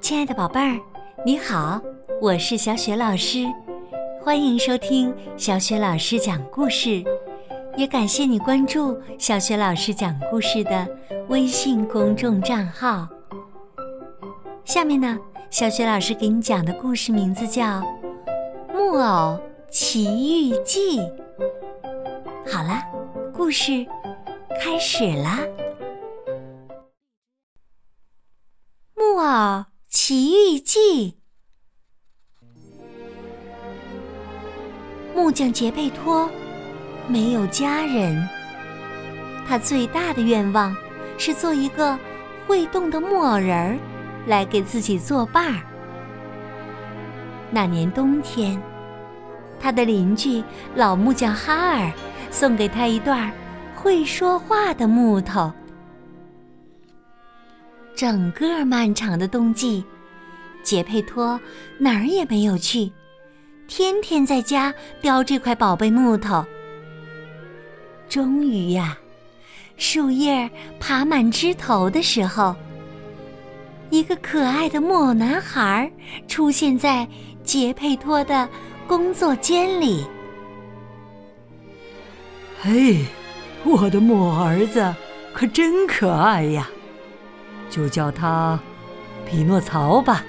[0.00, 0.78] 亲爱的宝贝儿，
[1.24, 1.80] 你好，
[2.20, 3.46] 我是小雪老师，
[4.20, 7.02] 欢迎收听小雪老师讲故事，
[7.76, 10.86] 也感谢你关注小雪老师讲故事的
[11.28, 13.08] 微信公众账号。
[14.64, 15.18] 下面呢，
[15.50, 17.62] 小雪老师给你讲的故事名字叫
[18.72, 19.38] 《木偶
[19.70, 20.98] 奇遇记》。
[22.52, 22.82] 好啦，
[23.32, 23.86] 故事
[24.60, 25.40] 开始啦，
[29.22, 31.12] 《木偶奇遇记》。
[35.14, 36.28] 木匠杰贝托
[37.06, 38.28] 没有家人，
[39.46, 40.74] 他最大的愿望
[41.18, 41.96] 是做一个
[42.48, 43.78] 会动的木偶人儿，
[44.26, 45.62] 来给自己作伴儿。
[47.52, 48.60] 那年冬天，
[49.60, 50.42] 他的邻居
[50.74, 51.92] 老木匠哈尔
[52.32, 53.30] 送给他一段
[53.76, 55.52] 会说话的木头。
[57.94, 59.84] 整个漫长的冬季，
[60.62, 61.40] 杰佩托
[61.78, 62.90] 哪儿也没有去。
[63.68, 66.44] 天天在家雕这块宝贝木头。
[68.08, 68.96] 终于呀，
[69.76, 72.54] 树叶爬满枝头的时候，
[73.90, 75.90] 一个可爱的木偶男孩
[76.28, 77.06] 出现在
[77.44, 78.48] 杰佩托的
[78.86, 80.04] 工作间里。
[82.60, 83.04] 嘿，
[83.64, 84.94] 我的木偶儿子
[85.32, 86.68] 可真可爱呀，
[87.72, 88.60] 就叫他
[89.26, 90.22] 匹诺曹吧。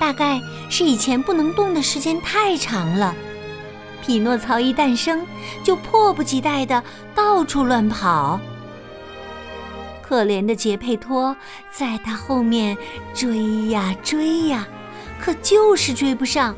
[0.00, 3.14] 大概是以前不能动的时间太长了，
[4.02, 5.24] 匹诺曹一诞生
[5.62, 6.82] 就迫不及待的
[7.14, 8.40] 到处乱跑。
[10.02, 11.36] 可怜的杰佩托
[11.70, 12.76] 在他后面
[13.14, 14.66] 追呀追呀，
[15.20, 16.54] 可就是追不上，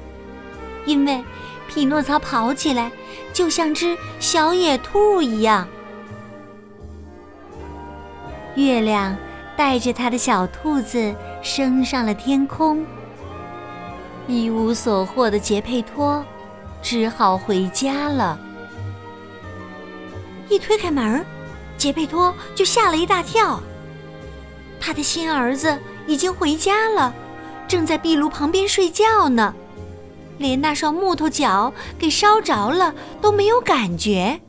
[0.86, 1.22] 因为
[1.68, 2.90] 匹诺曹跑起来
[3.32, 5.68] 就像只小野兔一样。
[8.58, 9.16] 月亮
[9.56, 12.84] 带着他的小兔子升上了天空。
[14.26, 16.24] 一无所获的杰佩托，
[16.82, 18.36] 只好回家了。
[20.48, 21.24] 一推开门，
[21.76, 23.62] 杰佩托就吓了一大跳。
[24.80, 25.78] 他的新儿子
[26.08, 27.14] 已经回家了，
[27.68, 29.54] 正在壁炉旁边睡觉呢，
[30.38, 34.40] 连那双木头脚给烧着了都没有感觉。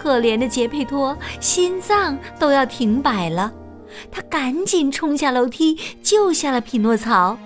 [0.00, 3.52] 可怜的杰佩托心脏都要停摆了，
[4.12, 7.36] 他赶紧冲下楼梯救下了匹诺曹。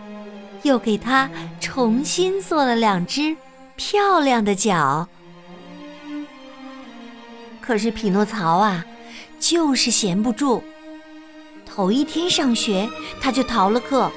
[0.62, 3.36] 又给他重新做了两只
[3.74, 5.08] 漂亮的脚。
[7.60, 8.84] 可是匹诺曹啊，
[9.40, 10.62] 就是闲不住。
[11.66, 12.88] 头一天上学，
[13.20, 14.08] 他就逃了课，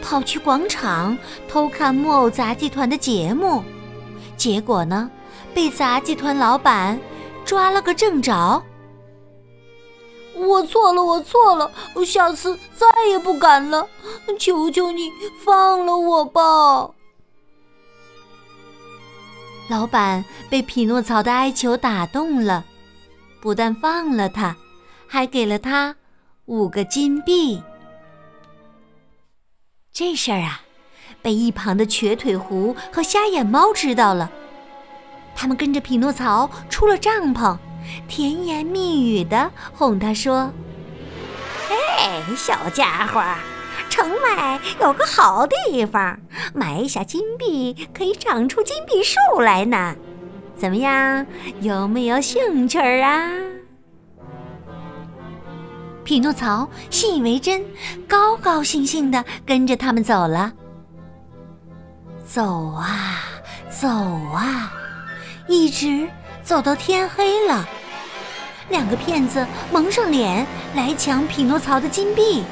[0.00, 3.62] 跑去广场偷看木偶杂技团的节目，
[4.34, 5.10] 结果呢，
[5.54, 6.98] 被杂技团老板
[7.44, 8.62] 抓了个正着。
[10.34, 13.88] 我错了，我错了，我下次再也不敢了。
[14.38, 15.10] 求求你
[15.44, 16.90] 放了我吧！
[19.68, 22.64] 老板被匹诺曹的哀求打动了，
[23.40, 24.56] 不但放了他，
[25.08, 25.96] 还给了他
[26.46, 27.60] 五个金币。
[29.92, 30.62] 这事儿啊，
[31.20, 34.30] 被一旁的瘸腿狐和瞎眼猫知道了，
[35.40, 37.56] 他们跟着匹诺曹出了帐篷。
[38.08, 40.52] 甜言蜜语的哄他说
[41.70, 43.22] ：“哎，小家伙，
[43.88, 46.18] 城外有个好地方，
[46.52, 49.94] 埋下金币可以长出金币树来呢。
[50.56, 51.24] 怎么样，
[51.60, 53.30] 有没有兴趣啊？”
[56.04, 57.64] 匹诺曹信以为真，
[58.08, 60.52] 高高兴兴的跟着他们走了。
[62.26, 63.22] 走啊
[63.70, 64.72] 走啊，
[65.48, 66.08] 一直
[66.44, 67.66] 走到天黑了。
[68.68, 72.44] 两个骗子蒙上脸来抢匹诺曹的金币，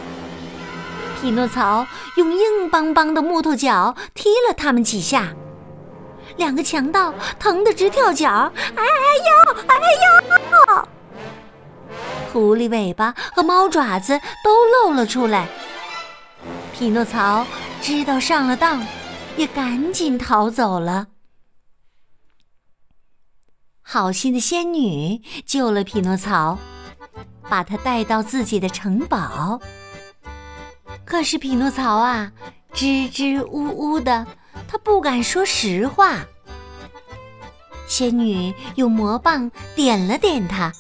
[1.21, 1.87] 匹诺曹
[2.17, 5.29] 用硬邦邦的木头脚踢了他们几下，
[6.39, 9.77] 两个强盗疼得直跳脚，哎呦哎
[10.77, 10.89] 呦！
[12.33, 15.47] 狐狸尾巴和猫爪子都露了出来。
[16.73, 17.47] 匹诺曹
[17.81, 18.83] 知道上了当，
[19.37, 21.07] 也赶紧逃走了。
[23.89, 26.59] 好心的仙女救了匹诺曹，
[27.49, 29.61] 把他带到自己的城堡。
[31.05, 32.33] 可是匹诺曹啊，
[32.73, 34.27] 支支吾吾的，
[34.67, 36.27] 他不敢说实话。
[37.87, 40.73] 仙女用魔棒点了点他，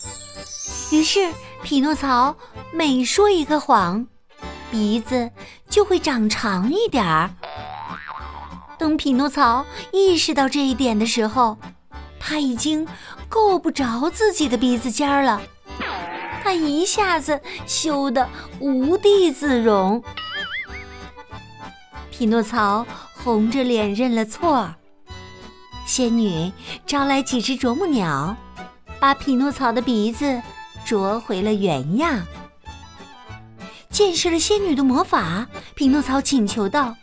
[0.90, 1.32] 于是
[1.62, 2.36] 匹诺曹
[2.72, 4.04] 每说一个谎，
[4.68, 5.30] 鼻子
[5.68, 7.30] 就会长长一点儿。
[8.76, 11.56] 等匹诺曹意识到这一点的时候，
[12.28, 12.84] 他已经
[13.28, 15.40] 够不着自己的鼻子尖儿了。
[16.42, 18.28] 他一下子羞得
[18.58, 20.02] 无地自容。
[22.10, 22.84] 匹诺曹
[23.14, 24.74] 红着脸认了错。
[25.86, 26.50] 仙女
[26.84, 28.36] 招来几只啄木鸟，
[28.98, 30.42] 把匹诺曹的鼻子
[30.84, 32.26] 啄回了原样。
[33.88, 35.46] 见识了仙女的魔法，
[35.76, 36.96] 匹诺曹请求道：“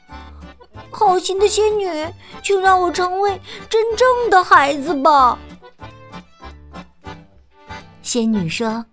[0.94, 1.88] 好心的仙女，
[2.44, 5.38] 请让我成为真正的孩子吧。”
[8.01, 8.86] 仙女说：“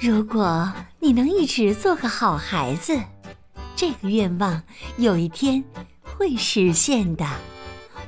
[0.00, 2.98] 如果你能一直做个好孩子，
[3.76, 4.62] 这个愿望
[4.96, 5.62] 有一天
[6.16, 7.24] 会实现的。”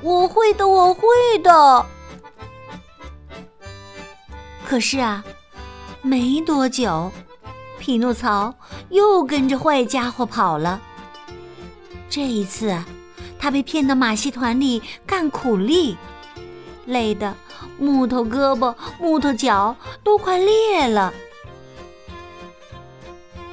[0.02, 1.06] 我会的，我会
[1.44, 1.86] 的。
[4.66, 5.22] 可是啊，
[6.00, 7.12] 没多久，
[7.78, 8.52] 匹诺曹
[8.90, 10.80] 又跟着坏家伙跑了。
[12.12, 12.78] 这一次，
[13.38, 15.96] 他被骗到马戏团里干苦力，
[16.84, 17.34] 累得
[17.78, 19.74] 木头胳膊、木头脚
[20.04, 21.10] 都快裂了。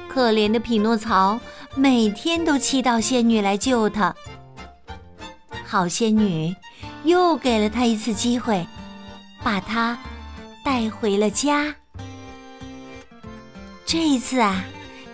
[0.06, 1.40] 可怜的匹诺曹
[1.74, 4.14] 每天都祈祷仙女来救他。
[5.64, 6.54] 好仙女
[7.04, 8.66] 又给了他一次机会，
[9.42, 9.98] 把他
[10.62, 11.74] 带回了家。
[13.86, 14.62] 这一次啊，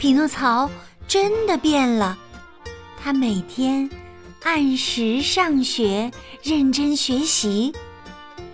[0.01, 0.69] 匹诺曹
[1.07, 2.19] 真的变了。
[3.07, 3.89] 他每天
[4.43, 6.11] 按时上学，
[6.43, 7.73] 认真学习，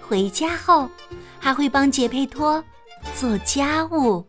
[0.06, 0.90] 回家后
[1.40, 2.62] 还会帮杰佩托
[3.18, 4.28] 做家务。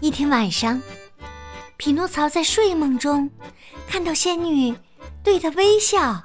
[0.00, 0.80] 一天晚上，
[1.76, 3.28] 匹诺曹在睡梦中
[3.88, 4.72] 看到仙女。
[5.24, 6.22] 对他微笑。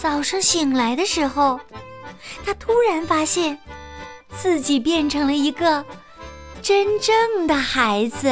[0.00, 1.58] 早上醒来的时候，
[2.46, 3.58] 他突然发现
[4.30, 5.84] 自己变成了一个
[6.62, 8.28] 真正的孩子。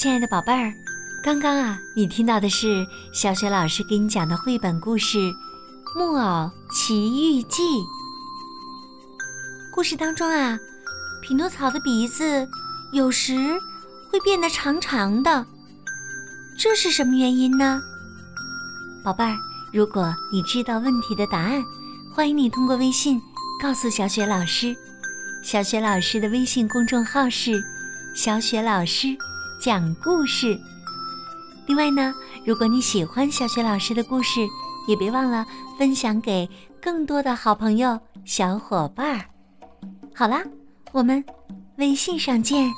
[0.00, 0.72] 亲爱的宝贝儿，
[1.22, 5.18] 刚刚啊，你听到的是小雪老师给你讲的绘本故事
[5.94, 7.62] 《木偶奇遇记》。
[9.70, 10.58] 故事当中啊，
[11.20, 12.48] 匹诺曹的鼻子
[12.94, 13.60] 有时
[14.10, 15.44] 会变得长长的，
[16.58, 17.78] 这是什么原因呢？
[19.04, 19.36] 宝贝儿，
[19.70, 21.62] 如果你知道问题的答案，
[22.10, 23.20] 欢迎你通过微信
[23.62, 24.74] 告诉小雪老师。
[25.42, 27.62] 小雪老师的微信公众号是
[28.16, 29.08] “小雪老师
[29.60, 30.58] 讲故事”。
[31.68, 32.12] 另外呢，
[32.44, 34.40] 如果你喜欢小雪老师的故事，
[34.88, 35.46] 也别忘了
[35.78, 36.48] 分享给
[36.80, 39.24] 更多的好朋友、小伙伴儿。
[40.14, 40.42] 好啦，
[40.92, 41.24] 我们
[41.76, 42.68] 微信上见。